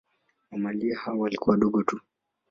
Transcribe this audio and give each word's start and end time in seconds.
Mamalia 0.51 0.99
hao 0.99 1.19
walikuwa 1.19 1.53
wadogo 1.53 1.83
tu. 1.83 2.01